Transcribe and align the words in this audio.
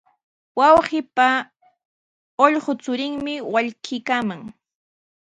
Wawqiipa 0.59 1.27
ullqu 2.45 2.71
churinmi 2.83 3.33
wallkiykaaman. 3.53 4.41